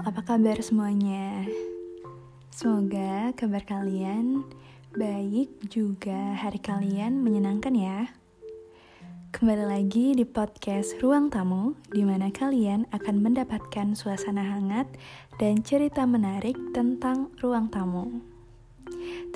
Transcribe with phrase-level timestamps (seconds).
[0.00, 1.44] apa kabar semuanya?
[2.48, 4.48] Semoga kabar kalian
[4.96, 8.08] baik juga hari kalian menyenangkan ya.
[9.30, 14.88] Kembali lagi di podcast Ruang Tamu, di mana kalian akan mendapatkan suasana hangat
[15.36, 18.24] dan cerita menarik tentang ruang tamu.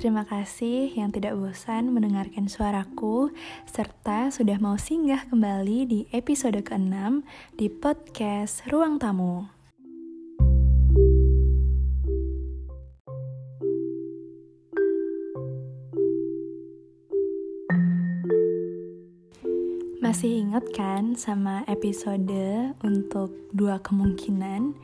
[0.00, 3.30] Terima kasih yang tidak bosan mendengarkan suaraku,
[3.68, 7.22] serta sudah mau singgah kembali di episode ke-6
[7.54, 9.53] di podcast Ruang Tamu.
[20.54, 24.78] Ingat kan sama episode untuk dua kemungkinan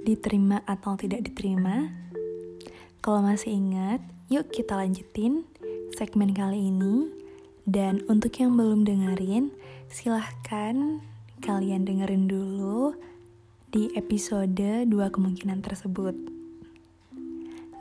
[0.00, 1.92] diterima atau tidak diterima?
[3.04, 4.00] Kalau masih ingat,
[4.32, 5.44] yuk kita lanjutin
[5.92, 7.12] segmen kali ini.
[7.68, 9.52] Dan untuk yang belum dengerin,
[9.92, 11.04] silahkan
[11.44, 12.96] kalian dengerin dulu
[13.76, 16.16] di episode dua kemungkinan tersebut.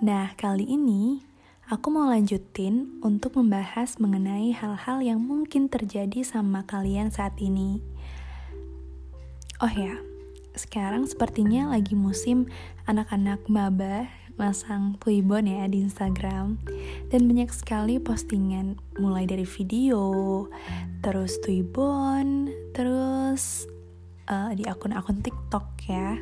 [0.03, 1.23] Nah, kali ini
[1.69, 7.77] Aku mau lanjutin untuk membahas mengenai hal-hal yang mungkin terjadi sama kalian saat ini.
[9.61, 10.01] Oh ya,
[10.57, 12.49] sekarang sepertinya lagi musim
[12.89, 16.57] anak-anak maba masang Twibbon ya di Instagram
[17.13, 20.49] dan banyak sekali postingan mulai dari video,
[21.05, 23.69] terus Twibbon, terus
[24.25, 26.17] uh, di akun-akun TikTok ya.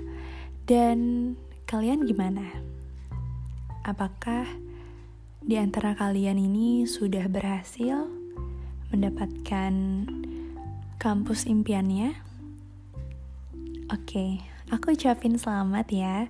[0.67, 1.39] Dan
[1.71, 2.43] kalian gimana?
[3.87, 4.66] Apakah
[5.47, 8.11] di antara kalian ini sudah berhasil
[8.91, 9.71] mendapatkan
[10.99, 12.11] kampus impiannya?
[13.87, 16.27] Oke, aku ucapin selamat ya.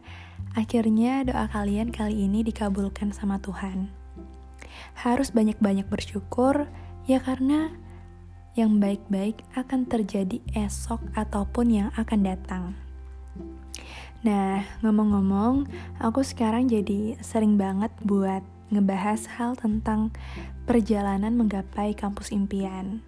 [0.53, 3.89] Akhirnya doa kalian kali ini dikabulkan sama Tuhan.
[4.93, 6.69] Harus banyak-banyak bersyukur
[7.09, 7.73] ya karena
[8.53, 12.63] yang baik-baik akan terjadi esok ataupun yang akan datang.
[14.21, 15.65] Nah, ngomong-ngomong,
[15.97, 20.11] aku sekarang jadi sering banget buat ngebahas hal tentang
[20.67, 23.03] perjalanan menggapai kampus impian.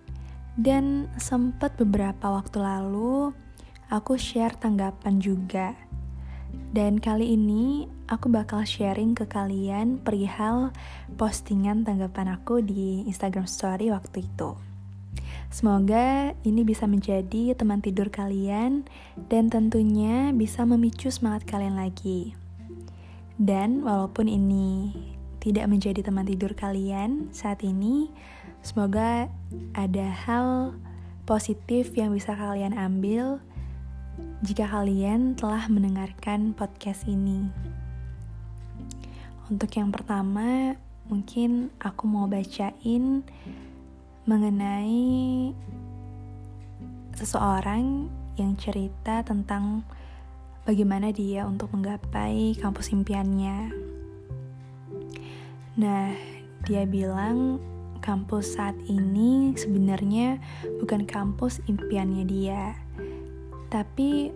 [0.59, 3.31] Dan sempat beberapa waktu lalu
[3.87, 5.75] aku share tanggapan juga.
[6.69, 10.73] Dan kali ini aku bakal sharing ke kalian perihal
[11.17, 14.57] postingan tanggapan aku di Instagram story waktu itu.
[15.49, 18.85] Semoga ini bisa menjadi teman tidur kalian
[19.33, 22.37] dan tentunya bisa memicu semangat kalian lagi.
[23.39, 24.93] Dan walaupun ini
[25.39, 28.11] tidak menjadi teman tidur kalian saat ini.
[28.59, 29.31] Semoga
[29.71, 30.75] ada hal
[31.23, 33.39] positif yang bisa kalian ambil
[34.43, 37.47] jika kalian telah mendengarkan podcast ini.
[39.49, 40.77] Untuk yang pertama,
[41.09, 43.25] mungkin aku mau bacain
[44.29, 45.49] mengenai
[47.17, 48.07] seseorang
[48.37, 49.83] yang cerita tentang
[50.63, 53.88] bagaimana dia untuk menggapai kampus impiannya.
[55.79, 56.11] Nah,
[56.67, 57.63] dia bilang
[58.03, 60.35] kampus saat ini sebenarnya
[60.83, 62.75] bukan kampus impiannya dia,
[63.71, 64.35] tapi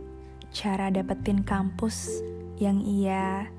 [0.55, 2.23] cara dapetin kampus
[2.63, 3.51] yang ia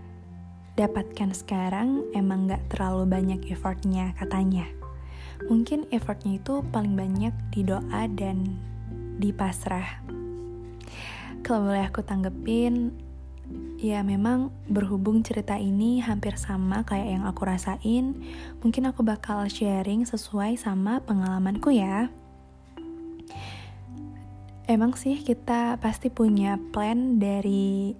[0.81, 4.65] dapatkan sekarang emang gak terlalu banyak effortnya katanya.
[5.53, 8.57] Mungkin effortnya itu paling banyak di doa dan
[9.21, 10.01] di pasrah.
[11.45, 12.97] Kalau boleh aku tanggepin,
[13.77, 18.17] Ya memang berhubung cerita ini hampir sama kayak yang aku rasain,
[18.65, 22.09] mungkin aku bakal sharing sesuai sama pengalamanku ya.
[24.65, 27.93] Emang sih kita pasti punya plan dari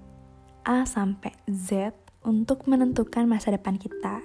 [0.65, 1.93] A sampai Z
[2.25, 4.25] untuk menentukan masa depan kita.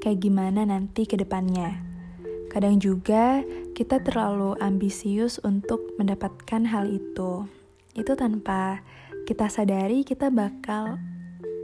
[0.00, 1.76] Kayak gimana nanti ke depannya.
[2.48, 3.44] Kadang juga
[3.76, 7.44] kita terlalu ambisius untuk mendapatkan hal itu.
[7.92, 8.80] Itu tanpa
[9.24, 11.00] kita sadari kita bakal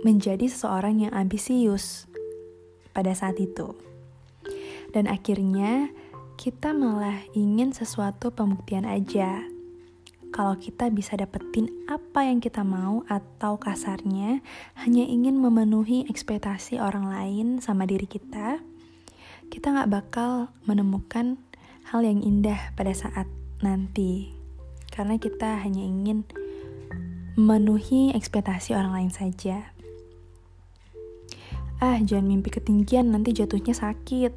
[0.01, 2.09] menjadi seseorang yang ambisius
[2.97, 3.77] pada saat itu.
[4.97, 5.93] Dan akhirnya
[6.41, 9.45] kita malah ingin sesuatu pembuktian aja.
[10.33, 14.41] Kalau kita bisa dapetin apa yang kita mau atau kasarnya
[14.81, 18.63] hanya ingin memenuhi ekspektasi orang lain sama diri kita,
[19.53, 21.37] kita nggak bakal menemukan
[21.93, 23.29] hal yang indah pada saat
[23.61, 24.33] nanti.
[24.89, 26.25] Karena kita hanya ingin
[27.41, 29.73] memenuhi ekspektasi orang lain saja.
[31.81, 34.37] Ah, jangan mimpi ketinggian, nanti jatuhnya sakit.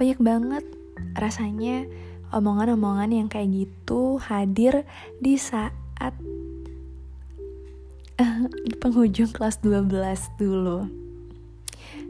[0.00, 0.64] Banyak banget
[1.20, 1.84] rasanya
[2.32, 4.88] omongan-omongan yang kayak gitu hadir
[5.20, 5.76] di saat
[8.64, 10.88] di penghujung kelas 12 dulu.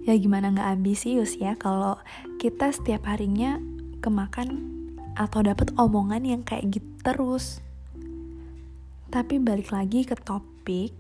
[0.06, 1.99] Ya gimana nggak ambisius ya kalau
[2.38, 3.58] kita setiap harinya
[3.99, 4.62] kemakan
[5.19, 7.63] atau dapat omongan yang kayak gitu terus.
[9.14, 10.90] Tapi balik lagi ke topik,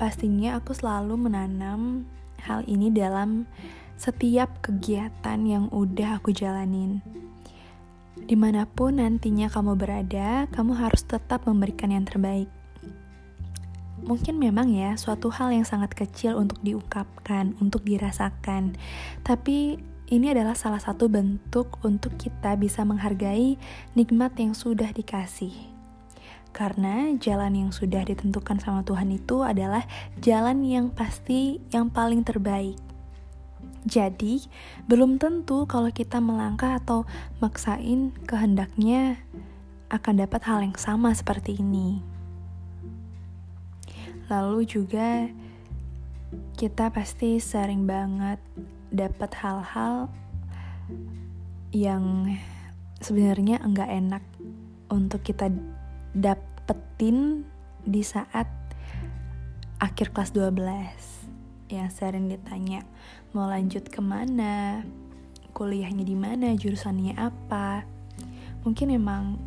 [0.00, 2.08] pastinya aku selalu menanam
[2.40, 3.44] hal ini dalam
[4.00, 7.04] setiap kegiatan yang udah aku jalanin.
[8.16, 12.48] Di mana pun nantinya kamu berada, kamu harus tetap memberikan yang terbaik.
[14.08, 18.80] Mungkin memang ya, suatu hal yang sangat kecil untuk diungkapkan, untuk dirasakan,
[19.20, 19.76] tapi
[20.08, 23.60] ini adalah salah satu bentuk untuk kita bisa menghargai
[23.92, 25.71] nikmat yang sudah dikasih.
[26.52, 29.88] Karena jalan yang sudah ditentukan sama Tuhan itu adalah
[30.20, 32.76] jalan yang pasti yang paling terbaik.
[33.82, 34.46] Jadi,
[34.86, 37.02] belum tentu kalau kita melangkah atau
[37.42, 39.18] maksain kehendaknya
[39.90, 41.98] akan dapat hal yang sama seperti ini.
[44.30, 45.26] Lalu juga
[46.54, 48.38] kita pasti sering banget
[48.94, 50.08] dapat hal-hal
[51.74, 52.36] yang
[53.02, 54.24] sebenarnya enggak enak
[54.92, 55.50] untuk kita
[56.12, 57.48] dapetin
[57.82, 58.46] di saat
[59.82, 62.84] akhir kelas 12 yang sering ditanya
[63.32, 64.84] mau lanjut ke mana?
[65.52, 66.52] Kuliahnya di mana?
[66.56, 67.84] Jurusannya apa?
[68.64, 69.40] Mungkin emang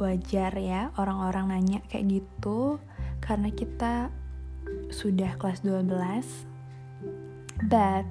[0.00, 2.80] wajar ya orang-orang nanya kayak gitu
[3.20, 4.08] karena kita
[4.88, 5.92] sudah kelas 12
[7.68, 8.08] but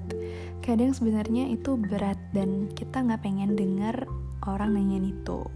[0.62, 4.06] kadang sebenarnya itu berat dan kita nggak pengen denger
[4.46, 5.50] orang nanyain itu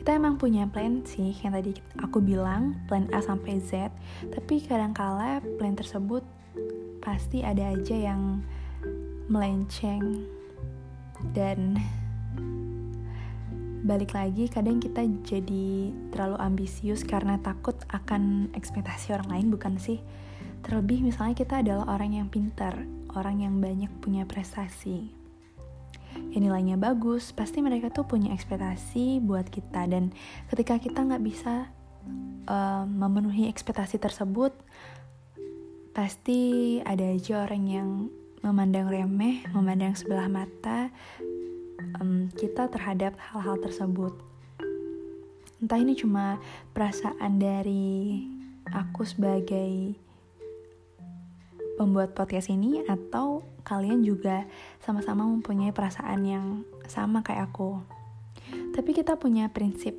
[0.00, 3.92] kita emang punya plan sih yang tadi aku bilang plan A sampai Z.
[4.32, 6.24] Tapi kadang-kala plan tersebut
[7.04, 8.40] pasti ada aja yang
[9.28, 10.24] melenceng.
[11.36, 11.76] Dan
[13.84, 20.00] balik lagi kadang kita jadi terlalu ambisius karena takut akan ekspektasi orang lain bukan sih?
[20.64, 25.19] Terlebih misalnya kita adalah orang yang pintar orang yang banyak punya prestasi
[26.30, 30.14] yang nilainya bagus, pasti mereka tuh punya ekspektasi buat kita dan
[30.50, 31.66] ketika kita nggak bisa
[32.46, 34.54] uh, memenuhi ekspektasi tersebut,
[35.90, 37.88] pasti ada aja orang yang
[38.40, 40.88] memandang remeh, memandang sebelah mata
[42.00, 44.14] um, kita terhadap hal-hal tersebut.
[45.60, 46.40] Entah ini cuma
[46.72, 48.24] perasaan dari
[48.72, 49.92] aku sebagai
[51.80, 54.44] pembuat podcast ini atau kalian juga
[54.84, 56.46] sama-sama mempunyai perasaan yang
[56.84, 57.80] sama kayak aku.
[58.76, 59.96] Tapi kita punya prinsip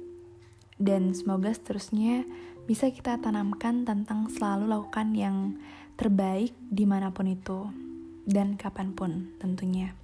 [0.77, 2.21] dan semoga seterusnya
[2.69, 5.57] bisa kita tanamkan tentang selalu lakukan yang
[5.97, 7.65] terbaik di mana pun itu
[8.29, 9.97] dan kapan pun tentunya.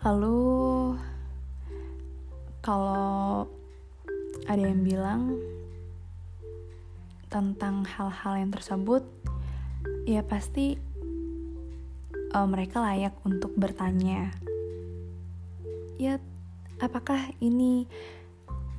[0.00, 0.96] Lalu
[2.64, 3.44] kalau
[4.48, 5.36] ada yang bilang
[7.28, 9.04] tentang hal-hal yang tersebut,
[10.08, 10.72] ya pasti
[12.32, 14.32] uh, mereka layak untuk bertanya.
[16.00, 16.16] Ya,
[16.80, 17.84] apakah ini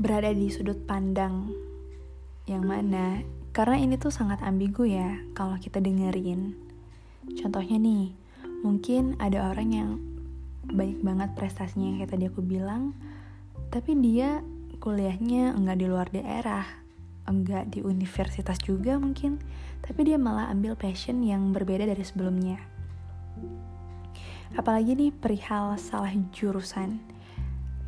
[0.02, 1.54] berada di sudut pandang
[2.50, 3.22] yang mana?
[3.54, 6.58] Karena ini tuh sangat ambigu ya kalau kita dengerin.
[7.38, 8.10] Contohnya nih,
[8.66, 9.90] mungkin ada orang yang
[10.66, 12.98] banyak banget prestasinya yang kayak tadi aku bilang,
[13.70, 14.42] tapi dia
[14.82, 16.66] kuliahnya enggak di luar daerah,
[17.30, 19.38] enggak di universitas juga mungkin,
[19.86, 22.58] tapi dia malah ambil passion yang berbeda dari sebelumnya.
[24.58, 26.98] Apalagi nih perihal salah jurusan.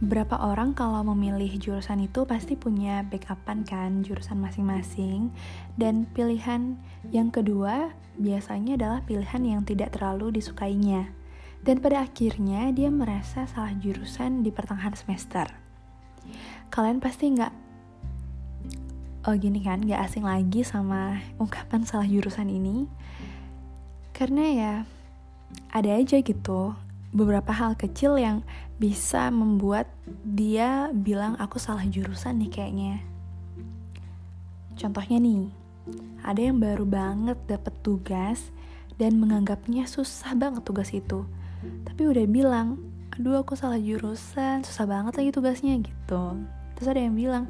[0.02, 5.30] Berapa orang kalau memilih jurusan itu pasti punya backupan kan jurusan masing-masing
[5.78, 6.74] dan pilihan
[7.14, 11.14] yang kedua biasanya adalah pilihan yang tidak terlalu disukainya.
[11.62, 15.46] Dan pada akhirnya dia merasa salah jurusan di pertengahan semester.
[16.74, 17.54] Kalian pasti nggak
[19.28, 22.90] oh gini kan nggak asing lagi sama ungkapan salah jurusan ini
[24.16, 24.74] karena ya
[25.70, 26.74] ada aja gitu
[27.12, 28.40] beberapa hal kecil yang
[28.80, 29.92] bisa membuat
[30.24, 32.96] dia bilang aku salah jurusan nih kayaknya.
[34.80, 35.52] Contohnya nih,
[36.26, 38.50] ada yang baru banget dapet tugas
[38.98, 41.28] dan menganggapnya susah banget tugas itu.
[41.86, 42.82] Tapi udah bilang,
[43.14, 46.42] aduh aku salah jurusan, susah banget lagi tugasnya gitu.
[46.80, 47.46] Terus ada yang bilang,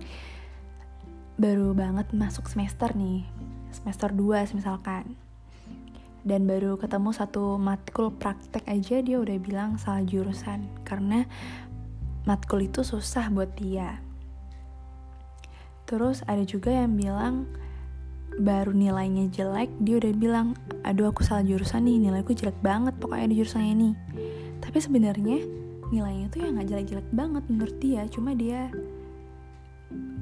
[1.35, 3.27] baru banget masuk semester nih,
[3.71, 5.15] semester 2 misalkan
[6.21, 11.25] dan baru ketemu satu matkul praktek aja dia udah bilang salah jurusan karena
[12.29, 13.97] matkul itu susah buat dia.
[15.89, 17.49] Terus ada juga yang bilang
[18.39, 20.47] baru nilainya jelek, dia udah bilang,
[20.87, 23.91] aduh aku salah jurusan nih, nilaiku jelek banget pokoknya di jurusan ini.
[24.63, 25.43] Tapi sebenarnya
[25.91, 28.71] nilainya tuh ya nggak jelek-jelek banget menurut dia, cuma dia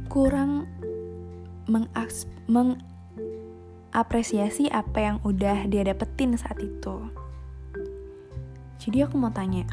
[0.09, 0.65] kurang
[1.69, 2.81] mengaks meng
[3.93, 7.09] apresiasi apa yang udah dia dapetin saat itu.
[8.81, 9.69] Jadi aku mau tanya,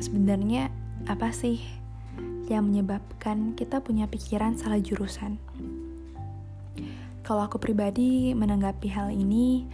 [0.00, 0.72] sebenarnya
[1.06, 1.60] apa sih
[2.48, 5.40] yang menyebabkan kita punya pikiran salah jurusan?
[7.24, 9.64] kalau aku pribadi menanggapi hal ini,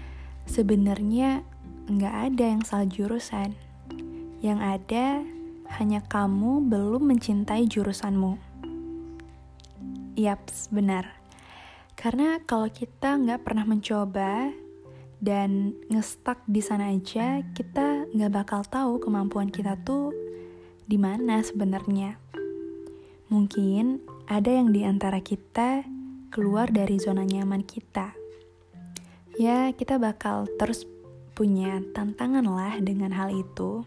[0.47, 1.43] sebenarnya
[1.91, 3.59] nggak ada yang salah jurusan.
[4.41, 5.07] Yang ada
[5.83, 8.39] hanya kamu belum mencintai jurusanmu.
[10.15, 11.20] Yaps, benar.
[12.01, 14.49] Karena kalau kita nggak pernah mencoba
[15.21, 20.09] dan ngestak di sana aja, kita nggak bakal tahu kemampuan kita tuh
[20.89, 22.17] di mana sebenarnya.
[23.29, 24.01] Mungkin
[24.33, 25.85] ada yang di antara kita
[26.33, 28.17] keluar dari zona nyaman kita.
[29.37, 30.89] Ya, kita bakal terus
[31.37, 33.85] punya tantangan lah dengan hal itu.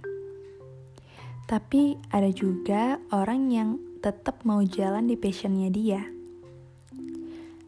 [1.50, 3.70] Tapi ada juga orang yang
[4.06, 6.13] tetap mau jalan di passionnya dia.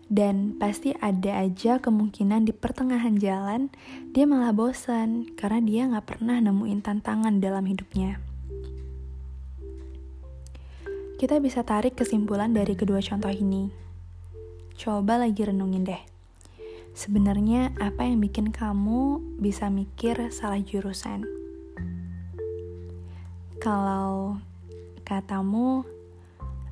[0.05, 3.73] Dan pasti ada aja kemungkinan di pertengahan jalan
[4.13, 8.21] dia malah bosan karena dia gak pernah nemuin tantangan dalam hidupnya.
[11.15, 13.71] Kita bisa tarik kesimpulan dari kedua contoh ini.
[14.75, 16.03] Coba lagi renungin deh.
[16.95, 21.23] Sebenarnya apa yang bikin kamu bisa mikir salah jurusan?
[23.63, 24.39] Kalau
[25.07, 25.87] katamu,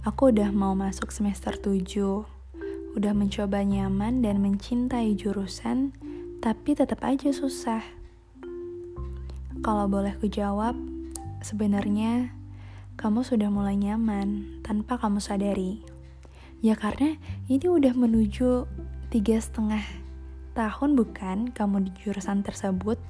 [0.04, 2.28] aku udah mau masuk semester 7,
[2.93, 5.93] udah mencoba nyaman dan mencintai jurusan,
[6.41, 7.81] tapi tetap aja susah.
[9.63, 10.77] Kalau boleh ku jawab,
[11.41, 12.33] sebenarnya
[12.95, 15.81] kamu sudah mulai nyaman tanpa kamu sadari.
[16.63, 17.17] Ya karena
[17.51, 18.69] ini udah menuju
[19.12, 19.83] tiga setengah
[20.53, 23.01] tahun bukan kamu di jurusan tersebut,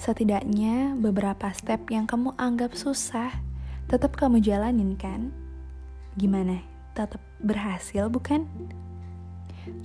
[0.00, 3.36] Setidaknya beberapa step yang kamu anggap susah,
[3.84, 5.28] tetap kamu jalanin kan?
[6.16, 6.69] Gimana?
[6.92, 8.46] Tetap berhasil bukan?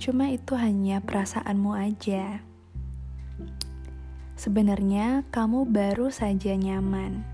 [0.00, 2.40] Cuma itu hanya perasaanmu aja.
[4.36, 7.24] Sebenarnya kamu baru saja nyaman.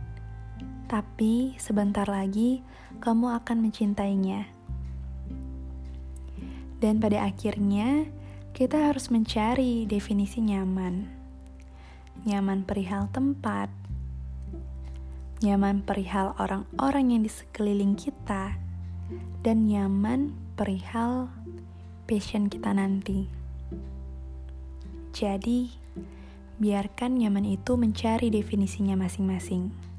[0.87, 2.63] Tapi sebentar lagi
[3.03, 4.47] kamu akan mencintainya.
[6.79, 8.07] Dan pada akhirnya
[8.53, 11.23] kita harus mencari definisi nyaman
[12.23, 13.67] nyaman perihal tempat,
[15.43, 18.55] nyaman perihal orang-orang yang di sekeliling kita,
[19.43, 21.33] dan nyaman perihal
[22.07, 23.27] passion kita nanti.
[25.13, 25.69] Jadi,
[26.57, 29.92] biarkan nyaman itu mencari definisinya masing-masing.